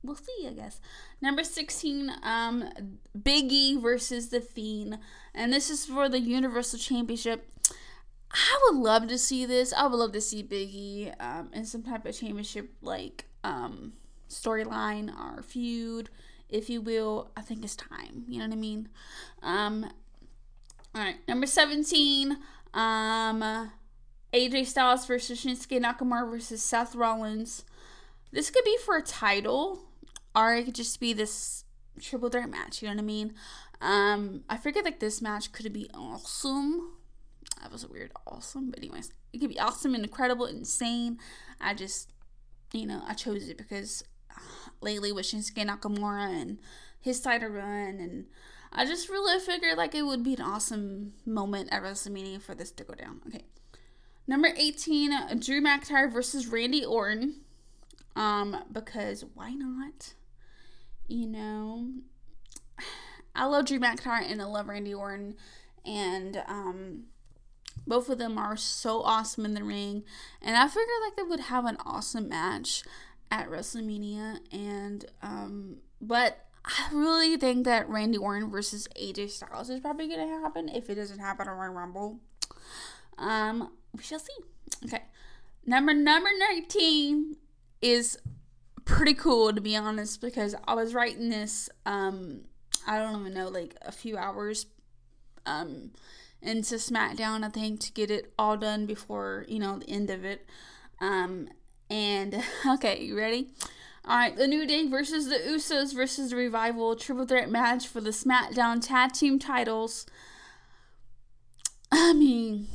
we'll 0.04 0.16
see, 0.16 0.48
I 0.48 0.54
guess. 0.54 0.80
Number 1.22 1.44
16, 1.44 2.12
um, 2.24 2.70
Biggie 3.18 3.82
versus 3.82 4.30
The 4.30 4.42
Fiend. 4.42 5.00
And 5.34 5.54
this 5.54 5.70
is 5.70 5.86
for 5.86 6.10
the 6.10 6.20
Universal 6.20 6.80
Championship. 6.80 7.50
I 8.32 8.60
would 8.66 8.80
love 8.80 9.08
to 9.08 9.18
see 9.18 9.46
this. 9.46 9.74
I 9.74 9.88
would 9.88 9.98
love 9.98 10.12
to 10.14 10.22
see 10.22 10.44
Biggie 10.44 11.14
um, 11.20 11.50
in 11.54 11.66
some 11.66 11.84
type 11.84 12.06
of 12.06 12.18
championship 12.18 12.72
like 12.82 13.26
um, 13.44 13.94
storyline 14.30 15.14
or 15.16 15.44
feud 15.44 16.10
if 16.54 16.70
you 16.70 16.80
will. 16.82 17.32
I 17.36 17.42
think 17.42 17.64
it's 17.64 17.76
time. 17.76 18.24
You 18.28 18.40
know 18.40 18.46
what 18.46 18.54
I 18.54 18.58
mean? 18.58 18.88
Um, 19.42 19.92
all 20.96 21.02
right, 21.02 21.18
number 21.28 21.48
17. 21.48 22.38
Um, 22.74 23.72
AJ 24.34 24.68
Styles 24.68 25.06
versus 25.06 25.44
Shinsuke 25.44 25.82
Nakamura 25.82 26.30
versus 26.30 26.62
Seth 26.64 26.96
Rollins. 26.96 27.66
This 28.32 28.50
could 28.50 28.64
be 28.64 28.78
for 28.86 28.98
a 28.98 29.02
title, 29.02 29.84
or 30.36 30.56
it 30.56 30.66
could 30.66 30.76
just 30.76 31.00
be 31.00 31.14
this 31.14 31.66
triple 32.00 32.30
threat 32.30 32.50
match. 32.50 32.82
You 32.82 32.88
know 32.88 32.96
what 32.96 33.02
I 33.02 33.06
mean? 33.06 33.34
Um, 33.82 34.44
I 34.50 34.58
forget 34.58 34.86
like 34.86 35.00
this 35.00 35.22
match 35.22 35.52
could 35.52 35.72
be 35.74 35.90
awesome. 35.94 36.94
That 37.62 37.72
was 37.72 37.84
a 37.84 37.88
weird 37.88 38.12
awesome, 38.26 38.70
but 38.70 38.80
anyways, 38.80 39.12
it 39.34 39.40
could 39.40 39.50
be 39.50 39.60
awesome 39.60 39.94
and 39.94 40.04
incredible, 40.04 40.46
insane. 40.46 41.20
I 41.60 41.74
just, 41.74 42.12
you 42.72 42.86
know, 42.86 43.04
I 43.08 43.14
chose 43.14 43.50
it 43.50 43.58
because 43.58 44.04
lately 44.82 45.12
with 45.12 45.26
Shinsuke 45.26 45.66
Nakamura 45.66 46.42
and 46.42 46.60
his 47.00 47.20
title 47.20 47.50
run, 47.50 48.00
and 48.00 48.26
I 48.72 48.86
just 48.86 49.10
really 49.10 49.40
figured 49.40 49.78
like 49.78 49.96
it 49.96 50.04
would 50.04 50.24
be 50.24 50.34
an 50.34 50.42
awesome 50.42 51.14
moment 51.26 51.70
at 51.72 51.84
WrestleMania 51.84 52.42
for 52.42 52.56
this 52.56 52.72
to 52.72 52.84
go 52.84 52.94
down. 52.94 53.22
Okay. 53.28 53.46
Number 54.26 54.50
18, 54.56 55.40
Drew 55.40 55.62
McIntyre 55.62 56.12
versus 56.12 56.48
Randy 56.48 56.86
Orton. 56.86 57.42
Um, 58.16 58.64
because 58.72 59.26
why 59.34 59.54
not? 59.54 60.14
You 61.08 61.28
know, 61.28 61.90
I 63.36 63.46
love 63.46 63.66
Drew 63.66 63.80
McIntyre 63.80 64.30
and 64.30 64.42
I 64.42 64.46
love 64.46 64.70
Randy 64.70 64.94
Orton, 64.94 65.36
and 65.84 66.42
um, 66.48 67.04
both 67.86 68.10
of 68.10 68.18
them 68.18 68.38
are 68.38 68.56
so 68.56 69.02
awesome 69.02 69.46
in 69.46 69.54
the 69.54 69.64
ring. 69.64 70.04
And 70.42 70.56
I 70.56 70.68
figured 70.68 70.88
like 71.04 71.16
they 71.18 71.24
would 71.24 71.42
have 71.42 71.66
an 71.66 71.78
awesome 71.86 72.30
match 72.30 72.84
at 73.32 73.50
WrestleMania, 73.50 74.40
and 74.52 75.06
um, 75.22 75.78
but 76.02 76.46
I 76.66 76.90
really 76.94 77.36
think 77.38 77.66
that 77.66 77.90
Randy 77.90 78.18
Orton 78.18 78.50
versus 78.50 78.88
AJ 79.00 79.32
Styles 79.32 79.70
is 79.70 79.80
probably 79.80 80.08
gonna 80.08 80.28
happen 80.28 80.70
if 80.70 80.90
it 80.90 80.96
doesn't 80.96 81.20
happen 81.20 81.48
at 81.48 81.52
Royal 81.52 81.74
Rumble. 81.74 82.20
Um, 83.18 83.72
we 83.96 84.04
shall 84.04 84.20
see. 84.20 84.34
Okay, 84.86 85.04
number 85.66 85.94
number 85.94 86.30
nineteen 86.38 87.38
is 87.82 88.18
pretty 88.86 89.14
cool 89.14 89.54
to 89.54 89.62
be 89.62 89.76
honest 89.76 90.22
because 90.22 90.56
I 90.68 90.74
was 90.74 90.94
writing 90.94 91.30
this 91.30 91.70
um 91.86 92.42
I 92.86 92.98
don't 92.98 93.20
even 93.22 93.34
know 93.34 93.48
like 93.48 93.76
a 93.82 93.92
few 93.92 94.18
hours 94.18 94.66
um 95.46 95.92
into 96.42 96.76
SmackDown 96.76 97.46
I 97.46 97.50
think 97.50 97.80
to 97.82 97.94
get 97.94 98.12
it 98.12 98.34
all 98.38 98.58
done 98.58 98.86
before 98.86 99.46
you 99.48 99.60
know 99.60 99.80
the 99.80 99.90
end 99.90 100.10
of 100.10 100.26
it 100.26 100.46
um 101.00 101.48
and 101.94 102.44
okay 102.68 103.02
you 103.02 103.16
ready 103.16 103.50
all 104.06 104.18
right 104.18 104.36
the 104.36 104.48
New 104.48 104.66
Day 104.66 104.88
versus 104.88 105.28
the 105.28 105.36
Usos 105.36 105.94
versus 105.94 106.32
the 106.32 106.36
Revival 106.36 106.96
triple 106.96 107.26
threat 107.26 107.52
match 107.52 107.88
for 107.88 108.02
the 108.02 108.10
SmackDown 108.10 108.86
tag 108.86 109.14
team 109.14 109.38
titles 109.38 110.08
I 111.92 112.14
mean 112.14 112.68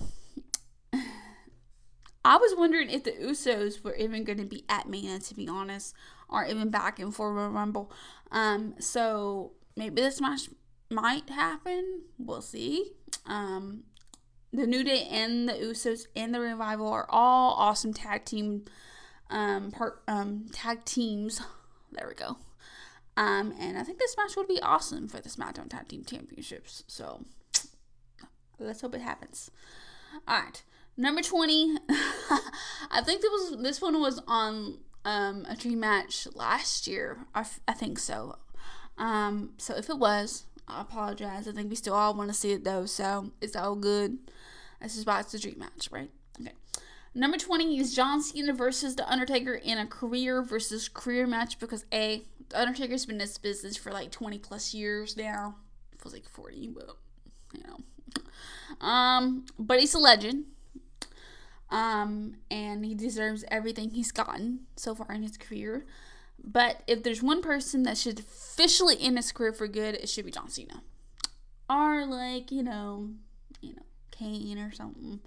I 2.25 2.37
was 2.37 2.54
wondering 2.56 2.90
if 2.90 3.02
the 3.02 3.10
Usos 3.10 3.82
were 3.82 3.96
even 3.96 4.22
going 4.22 4.38
to 4.38 4.44
be 4.44 4.64
at 4.68 4.88
Mania, 4.88 5.18
to 5.18 5.34
be 5.34 5.48
honest, 5.48 5.94
or 6.28 6.44
even 6.44 6.68
back 6.68 7.00
in 7.00 7.10
for 7.10 7.32
Royal 7.32 7.48
Rumble. 7.48 7.90
Um, 8.30 8.75
so 8.80 9.52
maybe 9.76 10.02
this 10.02 10.20
match 10.20 10.50
might 10.90 11.30
happen. 11.30 12.02
We'll 12.18 12.42
see. 12.42 12.92
Um, 13.25 13.84
the 14.52 14.66
New 14.66 14.84
Day 14.84 15.06
and 15.10 15.48
the 15.48 15.54
Usos 15.54 16.06
and 16.14 16.34
the 16.34 16.40
Revival 16.40 16.88
are 16.88 17.06
all 17.08 17.54
awesome 17.54 17.94
tag 17.94 18.26
team 18.26 18.64
um 19.30 19.70
part 19.70 20.02
um 20.08 20.47
tag 20.52 20.85
teams. 20.85 21.40
There 21.90 22.06
we 22.06 22.14
go. 22.14 22.37
Um, 23.16 23.54
and 23.58 23.78
I 23.78 23.82
think 23.82 23.99
this 23.99 24.14
match 24.16 24.37
would 24.37 24.47
be 24.47 24.61
awesome 24.61 25.08
for 25.08 25.20
the 25.20 25.30
SmackDown 25.30 25.70
Tag 25.70 25.88
Team 25.88 26.04
Championships. 26.04 26.85
So 26.87 27.25
let's 28.61 28.82
hope 28.82 28.94
it 28.94 29.00
happens. 29.00 29.50
All 30.28 30.38
right. 30.40 30.62
Number 30.99 31.23
20, 31.23 31.78
I 32.90 33.00
think 33.02 33.25
it 33.25 33.30
was 33.32 33.56
this 33.62 33.80
one 33.80 34.00
was 34.00 34.20
on 34.28 34.78
um, 35.04 35.47
a 35.49 35.56
dream 35.56 35.80
match 35.80 36.28
last 36.35 36.87
year. 36.87 37.20
I, 37.35 37.40
f- 37.40 37.61
I 37.66 37.73
think 37.73 37.99
so. 37.99 38.37
Um, 38.99 39.54
so 39.56 39.75
if 39.76 39.88
it 39.88 39.99
was, 39.99 40.44
I 40.68 40.82
apologize. 40.82 41.49
I 41.49 41.52
think 41.52 41.70
we 41.70 41.76
still 41.76 41.94
all 41.94 42.14
want 42.14 42.28
to 42.30 42.35
see 42.35 42.52
it 42.52 42.64
though, 42.64 42.85
so 42.85 43.30
it's 43.40 43.56
all 43.56 43.76
good. 43.76 44.18
This 44.82 44.97
is 44.97 45.06
why 45.06 45.20
it's 45.20 45.35
a 45.35 45.38
dream 45.38 45.58
match, 45.58 45.88
right? 45.90 46.11
Okay. 46.40 46.52
Number 47.14 47.36
20 47.36 47.78
is 47.78 47.94
John 47.94 48.22
Cena 48.22 48.52
versus 48.52 48.96
The 48.96 49.10
Undertaker 49.10 49.54
in 49.54 49.78
a 49.78 49.86
career 49.86 50.42
versus 50.42 50.88
career 50.88 51.26
match 51.26 51.58
because 51.58 51.84
A, 51.92 52.22
The 52.50 52.60
Undertaker's 52.60 53.06
been 53.06 53.16
in 53.16 53.18
this 53.18 53.38
business 53.38 53.76
for 53.76 53.92
like 53.92 54.10
20 54.10 54.38
plus 54.38 54.74
years 54.74 55.16
now. 55.16 55.56
Feels 55.98 56.14
like 56.14 56.28
40, 56.28 56.68
but 56.68 56.96
you 57.52 57.62
know. 57.66 58.86
Um, 58.86 59.46
but 59.58 59.80
he's 59.80 59.94
a 59.94 59.98
legend. 59.98 60.44
Um, 61.70 62.36
and 62.50 62.84
he 62.84 62.94
deserves 62.94 63.44
everything 63.50 63.90
he's 63.90 64.12
gotten 64.12 64.60
so 64.76 64.94
far 64.94 65.12
in 65.12 65.22
his 65.22 65.36
career. 65.36 65.84
But 66.42 66.82
if 66.86 67.02
there's 67.02 67.22
one 67.22 67.42
person 67.42 67.82
that 67.82 67.98
should 67.98 68.20
officially 68.20 68.96
end 69.00 69.16
his 69.16 69.32
career 69.32 69.52
for 69.52 69.66
good, 69.66 69.96
it 69.96 70.08
should 70.08 70.24
be 70.24 70.30
John 70.30 70.48
Cena. 70.48 70.82
Or 71.68 72.06
like, 72.06 72.50
you 72.50 72.62
know, 72.62 73.10
you 73.60 73.74
know, 73.74 73.82
Kane 74.10 74.58
or 74.58 74.72
something. 74.72 75.20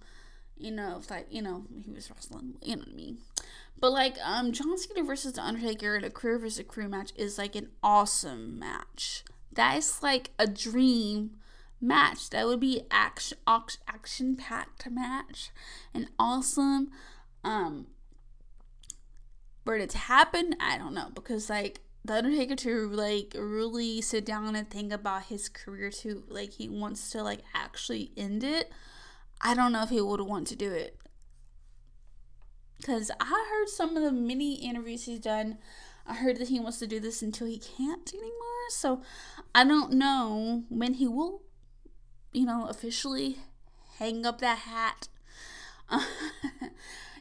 You 0.57 0.71
know, 0.71 0.97
if 0.99 1.09
like, 1.09 1.27
you 1.29 1.41
know, 1.41 1.65
he 1.83 1.91
was 1.91 2.09
wrestling, 2.09 2.55
you 2.61 2.75
know 2.75 2.81
what 2.81 2.89
I 2.89 2.95
mean. 2.95 3.17
But 3.79 3.91
like, 3.91 4.15
um, 4.23 4.51
John 4.51 4.77
Cena 4.77 5.03
versus 5.03 5.33
The 5.33 5.41
Undertaker 5.41 5.95
in 5.95 6.03
a 6.03 6.09
career 6.09 6.37
versus 6.37 6.59
a 6.59 6.63
career 6.63 6.87
match 6.87 7.11
is 7.15 7.37
like 7.37 7.55
an 7.55 7.69
awesome 7.81 8.59
match. 8.59 9.23
That 9.51 9.77
is 9.77 10.03
like 10.03 10.31
a 10.37 10.47
dream 10.47 11.31
match. 11.81 12.29
That 12.29 12.45
would 12.45 12.59
be 12.59 12.83
action 12.91 13.39
action 13.47 14.35
packed 14.35 14.89
match 14.89 15.49
and 15.93 16.07
awesome. 16.19 16.91
Um, 17.43 17.87
for 19.65 19.75
it 19.75 19.89
to 19.91 19.97
happen, 19.97 20.55
I 20.59 20.77
don't 20.77 20.93
know 20.93 21.09
because 21.13 21.49
like 21.49 21.81
the 22.05 22.13
Undertaker 22.13 22.55
to 22.57 22.89
like 22.89 23.35
really 23.37 24.01
sit 24.01 24.25
down 24.25 24.55
and 24.55 24.69
think 24.69 24.91
about 24.91 25.23
his 25.23 25.49
career 25.49 25.89
to 25.89 26.23
like 26.27 26.53
he 26.53 26.69
wants 26.69 27.09
to 27.11 27.23
like 27.23 27.41
actually 27.53 28.11
end 28.15 28.43
it. 28.43 28.71
I 29.43 29.53
don't 29.53 29.71
know 29.71 29.83
if 29.83 29.89
he 29.89 30.01
would 30.01 30.21
want 30.21 30.47
to 30.47 30.55
do 30.55 30.71
it. 30.71 30.97
Cause 32.85 33.11
I 33.19 33.25
heard 33.25 33.69
some 33.69 33.95
of 33.95 34.03
the 34.03 34.11
mini 34.11 34.55
interviews 34.55 35.05
he's 35.05 35.19
done. 35.19 35.59
I 36.07 36.15
heard 36.15 36.37
that 36.37 36.47
he 36.47 36.59
wants 36.59 36.79
to 36.79 36.87
do 36.87 36.99
this 36.99 37.21
until 37.21 37.45
he 37.45 37.59
can't 37.59 38.11
anymore. 38.11 38.69
So 38.69 39.01
I 39.53 39.63
don't 39.63 39.93
know 39.93 40.63
when 40.69 40.95
he 40.95 41.07
will 41.07 41.43
you 42.33 42.45
know, 42.45 42.67
officially 42.67 43.37
hang 43.97 44.25
up 44.25 44.39
that 44.39 44.59
hat, 44.59 45.07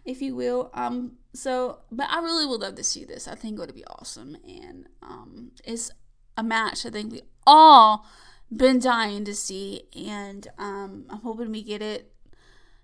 if 0.04 0.22
you 0.22 0.34
will. 0.34 0.70
Um, 0.74 1.12
so, 1.34 1.80
but 1.90 2.08
I 2.10 2.20
really 2.20 2.46
would 2.46 2.60
love 2.60 2.76
to 2.76 2.84
see 2.84 3.04
this. 3.04 3.26
I 3.26 3.34
think 3.34 3.58
it 3.58 3.60
would 3.60 3.74
be 3.74 3.84
awesome, 3.86 4.36
and 4.46 4.86
um, 5.02 5.52
it's 5.64 5.90
a 6.36 6.42
match 6.42 6.86
I 6.86 6.90
think 6.90 7.12
we 7.12 7.22
all 7.46 8.06
been 8.54 8.78
dying 8.78 9.24
to 9.24 9.34
see, 9.34 9.82
and 9.96 10.48
um, 10.58 11.06
I'm 11.08 11.20
hoping 11.20 11.52
we 11.52 11.62
get 11.62 11.82
it, 11.82 12.12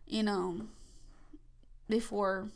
you 0.06 0.22
know, 0.22 0.62
before 1.88 2.48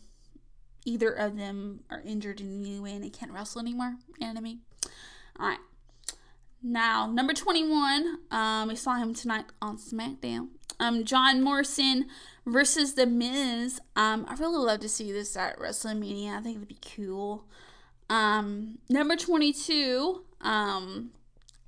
either 0.84 1.10
of 1.10 1.36
them 1.36 1.80
are 1.90 2.00
injured 2.04 2.40
in 2.40 2.64
any 2.64 2.80
way 2.80 2.92
and 2.92 3.04
they 3.04 3.10
can't 3.10 3.32
wrestle 3.32 3.60
anymore. 3.60 3.96
You 4.18 4.26
know 4.26 4.32
what 4.32 4.38
I 4.38 4.42
mean? 4.42 4.60
All 5.38 5.48
right. 5.48 5.58
Now, 6.62 7.06
number 7.06 7.32
21, 7.32 8.18
um, 8.30 8.68
we 8.68 8.76
saw 8.76 8.96
him 8.96 9.14
tonight 9.14 9.46
on 9.62 9.78
SmackDown. 9.78 10.48
Um, 10.78 11.04
John 11.04 11.42
Morrison 11.42 12.06
versus 12.46 12.94
The 12.94 13.06
Miz. 13.06 13.80
Um, 13.96 14.26
I 14.28 14.34
really 14.34 14.58
love 14.58 14.80
to 14.80 14.88
see 14.88 15.12
this 15.12 15.36
at 15.36 15.58
WrestleMania. 15.58 16.36
I 16.36 16.42
think 16.42 16.56
it'd 16.56 16.68
be 16.68 16.78
cool. 16.96 17.44
Um, 18.10 18.78
number 18.88 19.16
22, 19.16 20.22
um, 20.40 21.10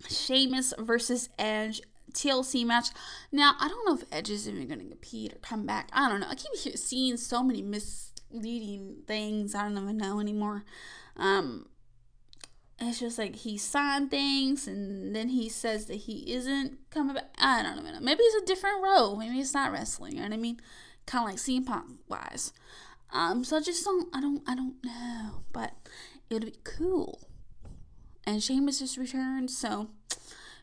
Sheamus 0.08 0.74
versus 0.78 1.28
Edge 1.38 1.82
TLC 2.12 2.64
match. 2.64 2.88
Now, 3.30 3.54
I 3.58 3.68
don't 3.68 3.86
know 3.86 3.94
if 3.94 4.04
Edge 4.12 4.30
is 4.30 4.48
even 4.48 4.68
going 4.68 4.80
to 4.80 4.86
compete 4.86 5.32
or 5.32 5.38
come 5.38 5.66
back. 5.66 5.88
I 5.92 6.08
don't 6.08 6.20
know. 6.20 6.28
I 6.28 6.34
keep 6.34 6.54
seeing 6.76 7.16
so 7.16 7.42
many 7.42 7.62
misleading 7.62 9.02
things. 9.06 9.54
I 9.54 9.62
don't 9.62 9.78
even 9.78 9.96
know 9.96 10.20
anymore. 10.20 10.64
Um, 11.16 11.66
it's 12.78 13.00
just 13.00 13.18
like 13.18 13.36
he 13.36 13.56
signed 13.56 14.10
things 14.10 14.66
and 14.66 15.14
then 15.14 15.28
he 15.28 15.48
says 15.48 15.86
that 15.86 15.94
he 15.94 16.32
isn't 16.32 16.78
coming 16.90 17.14
back. 17.14 17.32
I 17.38 17.62
don't 17.62 17.84
know. 17.84 18.00
Maybe 18.00 18.22
it's 18.22 18.42
a 18.42 18.46
different 18.46 18.82
role. 18.82 19.16
Maybe 19.16 19.38
it's 19.38 19.54
not 19.54 19.72
wrestling. 19.72 20.12
You 20.14 20.20
know 20.20 20.28
what 20.28 20.34
I 20.34 20.38
mean? 20.38 20.60
Kind 21.06 21.24
of 21.24 21.30
like 21.30 21.38
CM 21.38 21.66
Punk 21.66 22.00
wise. 22.08 22.52
Um, 23.12 23.44
so 23.44 23.56
I 23.56 23.60
just 23.60 23.84
don't. 23.84 24.08
I 24.14 24.20
don't. 24.20 24.42
I 24.46 24.54
don't 24.54 24.82
know. 24.84 25.42
But 25.52 25.72
it 26.30 26.34
would 26.34 26.46
be 26.46 26.54
cool. 26.64 27.20
And 28.24 28.42
Sheamus 28.42 28.78
just 28.78 28.96
returned, 28.96 29.50
so 29.50 29.88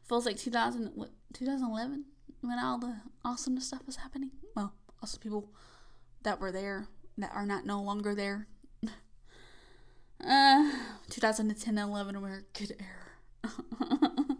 feels 0.08 0.25
like 0.25 0.38
2000, 0.38 0.92
what, 0.96 1.10
2011 1.34 2.06
when 2.42 2.58
all 2.58 2.78
the 2.78 2.96
awesome 3.25 3.60
stuff 3.60 3.82
was 3.86 3.98
happening. 3.98 4.32
Well, 4.56 4.74
awesome 5.04 5.20
people 5.20 5.51
that 6.24 6.39
were 6.39 6.51
there 6.51 6.88
that 7.18 7.32
are 7.34 7.46
not 7.46 7.66
no 7.66 7.82
longer 7.82 8.16
there 8.16 8.48
uh, 10.25 10.72
2010 11.10 11.78
and 11.78 11.89
11 11.89 12.22
were 12.22 12.44
good 12.54 12.75
era. 12.80 13.51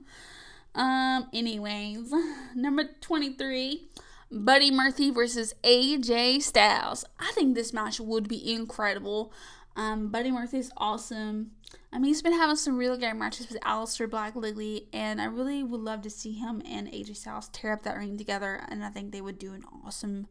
um, 0.75 1.27
anyways, 1.33 2.13
number 2.55 2.89
23, 3.01 3.88
Buddy 4.31 4.71
Murphy 4.71 5.09
versus 5.11 5.53
AJ 5.63 6.41
Styles. 6.41 7.05
I 7.19 7.31
think 7.33 7.55
this 7.55 7.73
match 7.73 7.99
would 7.99 8.27
be 8.27 8.53
incredible. 8.53 9.31
Um, 9.75 10.09
Buddy 10.09 10.31
Murphy 10.31 10.59
is 10.59 10.71
awesome. 10.75 11.51
I 11.91 11.98
mean, 11.98 12.10
he's 12.10 12.22
been 12.22 12.34
having 12.34 12.55
some 12.55 12.77
really 12.77 13.00
great 13.00 13.15
matches 13.15 13.50
with 13.50 13.60
Aleister 13.62 14.10
Black 14.10 14.36
lately, 14.36 14.88
and 14.93 15.19
I 15.19 15.25
really 15.25 15.63
would 15.63 15.81
love 15.81 16.01
to 16.03 16.10
see 16.10 16.34
him 16.34 16.62
and 16.69 16.88
AJ 16.88 17.17
Styles 17.17 17.50
tear 17.50 17.74
up 17.74 17.84
that 17.84 17.98
ring 17.98 18.17
together, 18.17 18.63
and 18.69 18.84
I 18.86 18.89
think 18.89 19.12
they 19.12 19.22
would 19.22 19.39
do 19.39 19.53
an 19.53 19.63
awesome, 19.84 20.27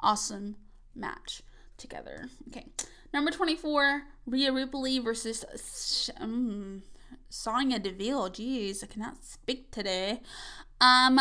awesome 0.00 0.56
match 0.94 1.42
together. 1.76 2.28
Okay. 2.48 2.66
Number 3.12 3.30
24, 3.30 4.02
Rhea 4.26 4.52
Ripley 4.52 4.98
versus 4.98 6.10
um, 6.18 6.82
Sonya 7.28 7.78
Deville. 7.78 8.30
Jeez, 8.30 8.82
I 8.82 8.86
cannot 8.86 9.22
speak 9.22 9.70
today. 9.70 10.20
Um, 10.80 11.20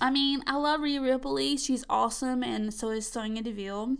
I 0.00 0.10
mean, 0.10 0.42
I 0.46 0.56
love 0.56 0.80
Rhea 0.80 1.00
Ripley. 1.00 1.56
She's 1.56 1.84
awesome, 1.88 2.42
and 2.42 2.72
so 2.72 2.90
is 2.90 3.08
Sonya 3.08 3.42
Deville. 3.42 3.96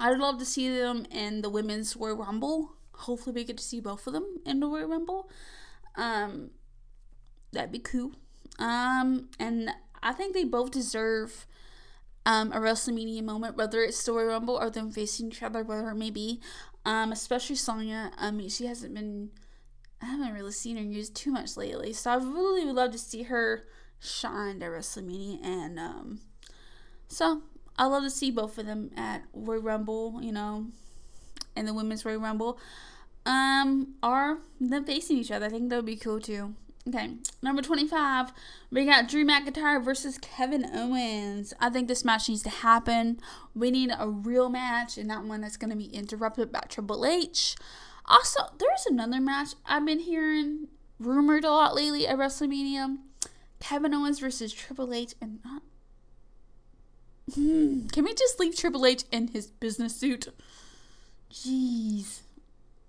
I'd 0.00 0.18
love 0.18 0.38
to 0.38 0.46
see 0.46 0.68
them 0.70 1.06
in 1.10 1.42
the 1.42 1.50
women's 1.50 1.94
Royal 1.94 2.16
Rumble. 2.16 2.72
Hopefully, 3.00 3.34
we 3.34 3.44
get 3.44 3.56
to 3.56 3.62
see 3.62 3.80
both 3.80 4.06
of 4.06 4.12
them 4.12 4.38
in 4.44 4.60
the 4.60 4.66
Royal 4.66 4.88
Rumble. 4.88 5.30
Um, 5.96 6.50
that'd 7.52 7.72
be 7.72 7.78
cool. 7.78 8.12
Um, 8.58 9.28
and 9.38 9.70
I 10.02 10.12
think 10.12 10.34
they 10.34 10.44
both 10.44 10.70
deserve 10.70 11.46
um, 12.26 12.52
a 12.52 12.56
WrestleMania 12.56 13.22
moment, 13.22 13.56
whether 13.56 13.82
it's 13.82 13.98
Story 13.98 14.26
Rumble 14.26 14.56
or 14.56 14.70
them 14.70 14.90
facing 14.90 15.28
each 15.28 15.42
other, 15.42 15.62
whatever 15.62 15.90
it 15.90 15.96
may 15.96 16.10
be. 16.10 16.40
Um, 16.84 17.12
especially 17.12 17.56
Sonya. 17.56 18.12
I 18.16 18.30
mean, 18.30 18.48
she 18.48 18.66
hasn't 18.66 18.94
been. 18.94 19.30
I 20.02 20.06
haven't 20.06 20.32
really 20.32 20.52
seen 20.52 20.76
her 20.76 20.82
used 20.82 21.14
too 21.14 21.30
much 21.30 21.56
lately, 21.58 21.92
so 21.92 22.10
I 22.10 22.14
really 22.16 22.64
would 22.64 22.74
love 22.74 22.92
to 22.92 22.98
see 22.98 23.24
her 23.24 23.64
shine 23.98 24.62
at 24.62 24.70
WrestleMania, 24.70 25.44
and 25.44 25.78
um, 25.78 26.20
so 27.06 27.42
I 27.76 27.84
love 27.84 28.04
to 28.04 28.10
see 28.10 28.30
both 28.30 28.56
of 28.56 28.64
them 28.64 28.90
at 28.96 29.24
Royal 29.34 29.60
Rumble, 29.60 30.20
you 30.22 30.32
know, 30.32 30.66
and 31.56 31.66
the 31.66 31.74
Women's 31.74 32.04
Royal 32.04 32.20
Rumble, 32.20 32.58
um, 33.26 33.94
or 34.02 34.38
them 34.60 34.84
facing 34.84 35.18
each 35.18 35.30
other. 35.30 35.46
I 35.46 35.48
think 35.50 35.70
that 35.70 35.76
would 35.76 35.86
be 35.86 35.96
cool 35.96 36.20
too. 36.20 36.54
Okay, 36.88 37.10
number 37.42 37.60
25, 37.60 38.32
we 38.70 38.86
got 38.86 39.06
Drew 39.06 39.24
McIntyre 39.24 39.84
versus 39.84 40.16
Kevin 40.18 40.64
Owens. 40.74 41.52
I 41.60 41.68
think 41.68 41.88
this 41.88 42.06
match 42.06 42.28
needs 42.28 42.42
to 42.44 42.50
happen. 42.50 43.20
We 43.54 43.70
need 43.70 43.90
a 43.96 44.08
real 44.08 44.48
match 44.48 44.96
and 44.96 45.06
not 45.06 45.24
one 45.24 45.42
that's 45.42 45.58
going 45.58 45.70
to 45.70 45.76
be 45.76 45.84
interrupted 45.84 46.50
by 46.50 46.60
Triple 46.68 47.04
H. 47.04 47.54
Also, 48.06 48.40
there's 48.58 48.86
another 48.86 49.20
match 49.20 49.50
I've 49.66 49.84
been 49.84 50.00
hearing 50.00 50.68
rumored 50.98 51.44
a 51.44 51.50
lot 51.50 51.74
lately 51.74 52.08
at 52.08 52.16
WrestleMania. 52.16 52.98
Kevin 53.60 53.94
Owens 53.94 54.18
versus 54.18 54.52
Triple 54.52 54.92
H 54.94 55.14
and 55.20 55.38
not. 55.44 55.62
Hmm, 57.34 57.86
can 57.88 58.04
we 58.04 58.14
just 58.14 58.40
leave 58.40 58.56
Triple 58.56 58.86
H 58.86 59.04
in 59.12 59.28
his 59.28 59.48
business 59.48 59.94
suit? 59.94 60.28
Jeez. 61.32 62.20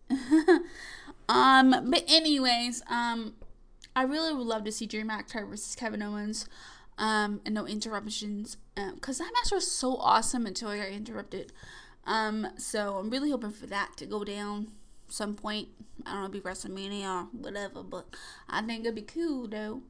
um, 1.30 1.90
but 1.90 2.04
anyways, 2.08 2.82
um, 2.90 3.34
I 3.96 4.04
really 4.04 4.34
would 4.34 4.48
love 4.48 4.64
to 4.66 4.72
see 4.72 4.86
Drew 4.86 5.04
McIntyre 5.04 5.50
versus 5.50 5.76
Kevin 5.76 6.02
Owens. 6.02 6.48
Um, 6.98 7.42
and 7.46 7.56
no 7.56 7.66
interruptions. 7.66 8.58
Um, 8.78 8.96
Because 8.96 9.20
um, 9.20 9.28
that 9.28 9.34
match 9.34 9.52
was 9.52 9.70
so 9.70 9.96
awesome 9.98 10.46
until 10.46 10.70
I 10.70 10.78
got 10.78 10.90
interrupted. 10.90 11.52
Um, 12.06 12.48
so 12.58 12.98
I'm 12.98 13.10
really 13.10 13.32
hoping 13.32 13.52
for 13.52 13.68
that 13.68 13.96
to 13.98 14.06
go 14.06 14.24
down 14.24 14.72
some 15.08 15.36
point. 15.36 15.70
I 16.06 16.14
don't 16.14 16.24
know, 16.24 16.30
be 16.30 16.42
WrestleMania 16.42 17.24
or 17.24 17.28
whatever, 17.32 17.84
but 17.84 18.06
I 18.50 18.62
think 18.62 18.82
it'd 18.82 18.96
be 18.96 19.02
cool 19.02 19.48
though. 19.48 19.82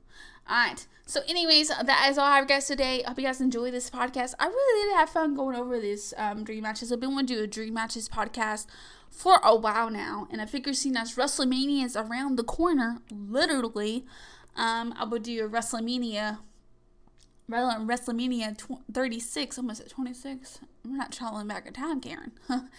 Alright, 0.50 0.88
so 1.06 1.22
anyways, 1.28 1.70
that 1.70 2.08
is 2.10 2.18
all 2.18 2.26
I 2.26 2.38
have 2.38 2.48
guys 2.48 2.68
today. 2.68 3.04
I 3.04 3.10
hope 3.10 3.20
you 3.20 3.26
guys 3.26 3.40
enjoy 3.42 3.72
this 3.72 3.90
podcast. 3.90 4.34
I 4.40 4.48
really 4.48 4.90
did 4.90 4.98
have 4.98 5.10
fun 5.10 5.36
going 5.36 5.56
over 5.56 5.80
this 5.80 6.14
um, 6.18 6.44
Dream 6.44 6.64
Matches. 6.64 6.92
I've 6.92 7.00
been 7.00 7.14
wanting 7.14 7.28
to 7.28 7.36
do 7.36 7.44
a 7.44 7.48
Dream 7.48 7.74
Matches 7.74 8.10
podcast 8.10 8.66
for 9.10 9.40
a 9.44 9.56
while 9.56 9.90
now, 9.90 10.28
and 10.32 10.42
I 10.42 10.46
figure 10.46 10.74
seeing 10.74 10.98
as 10.98 11.16
WrestleMania 11.16 11.86
is 11.86 11.96
around 11.96 12.38
the 12.38 12.44
corner, 12.44 13.00
literally, 13.12 14.06
um, 14.56 14.94
I 14.98 15.06
would 15.06 15.24
do 15.24 15.46
a 15.46 15.50
WrestleMania 15.50 16.40
WrestleMania 17.50 18.80
36, 18.94 19.58
almost 19.58 19.82
at 19.82 19.90
26. 19.90 20.60
I'm 20.86 20.98
not 20.98 21.12
traveling 21.12 21.48
back 21.48 21.68
in 21.68 21.74
time, 21.74 22.00
Karen. 22.00 22.32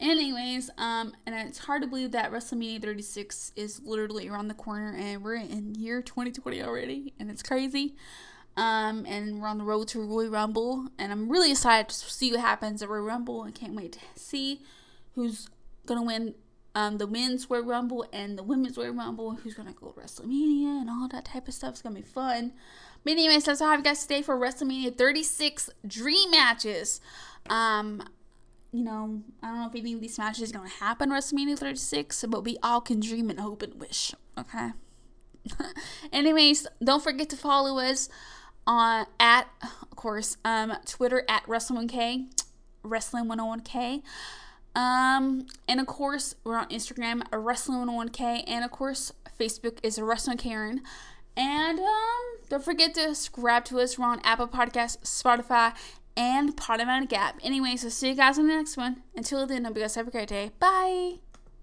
Anyways, 0.00 0.70
um, 0.78 1.12
and 1.26 1.34
it's 1.48 1.58
hard 1.58 1.82
to 1.82 1.88
believe 1.88 2.12
that 2.12 2.30
WrestleMania 2.30 2.80
36 2.80 3.52
is 3.56 3.80
literally 3.84 4.28
around 4.28 4.48
the 4.48 4.54
corner, 4.54 4.94
and 4.96 5.22
we're 5.24 5.34
in 5.34 5.74
year 5.74 6.02
2020 6.02 6.62
already, 6.62 7.14
and 7.18 7.30
it's 7.30 7.42
crazy. 7.42 7.96
Um, 8.56 9.04
and 9.06 9.40
we're 9.40 9.48
on 9.48 9.58
the 9.58 9.64
road 9.64 9.88
to 9.88 10.00
Royal 10.00 10.30
Rumble, 10.30 10.88
and 10.98 11.10
I'm 11.10 11.28
really 11.28 11.50
excited 11.50 11.88
to 11.88 11.94
see 11.94 12.30
what 12.30 12.40
happens 12.40 12.82
at 12.82 12.88
Royal 12.88 13.02
Rumble, 13.02 13.42
and 13.42 13.54
can't 13.54 13.74
wait 13.74 13.92
to 13.92 13.98
see 14.14 14.62
who's 15.14 15.48
gonna 15.86 16.04
win 16.04 16.34
um, 16.74 16.98
the 16.98 17.06
men's 17.06 17.50
Royal 17.50 17.64
Rumble 17.64 18.06
and 18.12 18.38
the 18.38 18.44
women's 18.44 18.76
Royal 18.76 18.92
Rumble, 18.94 19.32
who's 19.32 19.54
gonna 19.54 19.72
go 19.72 19.90
to 19.90 20.00
WrestleMania 20.00 20.80
and 20.80 20.90
all 20.90 21.08
that 21.08 21.24
type 21.24 21.48
of 21.48 21.54
stuff. 21.54 21.70
It's 21.70 21.82
gonna 21.82 21.96
be 21.96 22.02
fun. 22.02 22.52
But 23.02 23.12
anyways, 23.12 23.44
that's 23.44 23.60
all 23.60 23.68
I 23.68 23.72
have 23.72 23.84
guys 23.84 24.02
today 24.02 24.22
for 24.22 24.36
WrestleMania 24.36 24.96
36 24.96 25.70
Dream 25.86 26.30
Matches. 26.30 27.00
Um, 27.48 28.02
you 28.72 28.84
know, 28.84 29.22
I 29.42 29.48
don't 29.48 29.60
know 29.60 29.66
if 29.66 29.74
any 29.74 29.94
of 29.94 30.00
these 30.00 30.18
matches 30.18 30.42
is 30.42 30.52
gonna 30.52 30.68
happen 30.68 31.10
WrestleMania 31.10 31.58
36, 31.58 32.24
but 32.28 32.44
we 32.44 32.58
all 32.62 32.80
can 32.80 33.00
dream 33.00 33.30
and 33.30 33.40
hope 33.40 33.62
and 33.62 33.74
wish. 33.80 34.14
Okay. 34.38 34.70
Anyways, 36.12 36.66
don't 36.82 37.02
forget 37.02 37.28
to 37.30 37.36
follow 37.36 37.78
us 37.78 38.08
on 38.66 39.06
at 39.18 39.48
of 39.62 39.96
course 39.96 40.36
um 40.44 40.74
Twitter 40.84 41.24
at 41.28 41.44
Wrestling1K, 41.46 42.26
Wrestling101K. 42.84 44.02
Um, 44.76 45.46
and 45.66 45.80
of 45.80 45.86
course, 45.86 46.36
we're 46.44 46.56
on 46.56 46.68
Instagram, 46.68 47.28
Wrestling101K, 47.30 48.44
and 48.46 48.64
of 48.64 48.70
course, 48.70 49.12
Facebook 49.40 49.78
is 49.82 50.00
Wrestling 50.00 50.38
Karen. 50.38 50.82
And 51.36 51.78
um, 51.80 51.86
don't 52.48 52.64
forget 52.64 52.94
to 52.94 53.14
subscribe 53.14 53.64
to 53.66 53.80
us. 53.80 53.98
We're 53.98 54.06
on 54.06 54.20
Apple 54.24 54.48
Podcasts, 54.48 54.98
Spotify, 55.02 55.74
and 56.18 56.56
Podomatic 56.56 57.08
Gap. 57.08 57.38
Anyway, 57.44 57.76
so 57.76 57.88
see 57.88 58.08
you 58.08 58.14
guys 58.16 58.38
in 58.38 58.48
the 58.48 58.54
next 58.54 58.76
one. 58.76 59.02
Until 59.14 59.46
then, 59.46 59.64
hope 59.64 59.76
you 59.76 59.82
guys 59.82 59.94
have 59.94 60.08
a 60.08 60.10
great 60.10 60.28
day. 60.28 60.50
Bye. 60.58 61.27